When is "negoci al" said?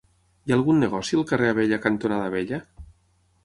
0.83-1.27